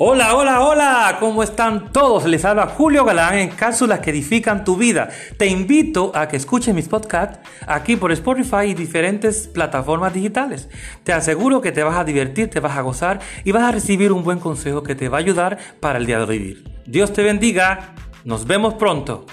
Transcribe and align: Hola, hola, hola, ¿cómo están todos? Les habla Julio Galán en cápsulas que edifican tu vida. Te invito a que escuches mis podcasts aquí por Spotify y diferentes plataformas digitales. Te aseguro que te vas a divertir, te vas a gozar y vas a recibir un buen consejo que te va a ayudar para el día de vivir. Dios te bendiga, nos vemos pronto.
Hola, 0.00 0.36
hola, 0.36 0.60
hola, 0.60 1.16
¿cómo 1.18 1.42
están 1.42 1.90
todos? 1.90 2.24
Les 2.24 2.44
habla 2.44 2.68
Julio 2.68 3.04
Galán 3.04 3.36
en 3.36 3.48
cápsulas 3.48 3.98
que 3.98 4.10
edifican 4.10 4.62
tu 4.62 4.76
vida. 4.76 5.08
Te 5.36 5.48
invito 5.48 6.12
a 6.14 6.28
que 6.28 6.36
escuches 6.36 6.72
mis 6.72 6.88
podcasts 6.88 7.40
aquí 7.66 7.96
por 7.96 8.12
Spotify 8.12 8.66
y 8.68 8.74
diferentes 8.74 9.48
plataformas 9.48 10.14
digitales. 10.14 10.68
Te 11.02 11.12
aseguro 11.12 11.60
que 11.60 11.72
te 11.72 11.82
vas 11.82 11.96
a 11.96 12.04
divertir, 12.04 12.48
te 12.48 12.60
vas 12.60 12.78
a 12.78 12.82
gozar 12.82 13.18
y 13.42 13.50
vas 13.50 13.64
a 13.64 13.72
recibir 13.72 14.12
un 14.12 14.22
buen 14.22 14.38
consejo 14.38 14.84
que 14.84 14.94
te 14.94 15.08
va 15.08 15.18
a 15.18 15.20
ayudar 15.20 15.58
para 15.80 15.98
el 15.98 16.06
día 16.06 16.20
de 16.20 16.26
vivir. 16.26 16.64
Dios 16.86 17.12
te 17.12 17.24
bendiga, 17.24 17.96
nos 18.24 18.46
vemos 18.46 18.74
pronto. 18.74 19.26